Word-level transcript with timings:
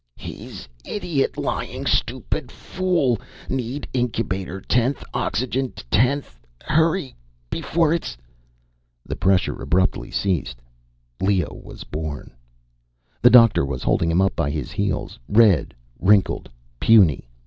He's 0.15 0.67
idiot 0.83 1.37
lying 1.37 1.85
stupid 1.85 2.51
fool 2.51 3.19
need 3.47 3.87
incubator 3.93 4.59
tenth 4.59 5.03
oxygen 5.13 5.73
tenth 5.91 5.91
tenth 5.91 6.39
hurry 6.63 7.13
before 7.51 7.93
it's 7.93 8.17
The 9.05 9.15
pressure 9.15 9.61
abruptly 9.61 10.09
ceased. 10.09 10.59
Leo 11.21 11.53
was 11.53 11.83
born. 11.83 12.33
The 13.21 13.29
doctor 13.29 13.63
was 13.63 13.83
holding 13.83 14.09
him 14.09 14.23
up 14.23 14.35
by 14.35 14.49
the 14.49 14.63
heels, 14.63 15.19
red, 15.29 15.75
wrinkled, 15.99 16.49
puny. 16.79 17.29